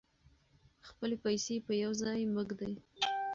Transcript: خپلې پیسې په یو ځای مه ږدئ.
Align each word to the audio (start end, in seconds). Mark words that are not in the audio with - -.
خپلې 0.87 1.15
پیسې 1.25 1.55
په 1.65 1.73
یو 1.83 1.91
ځای 2.01 2.19
مه 2.33 2.43
ږدئ. 2.49 2.73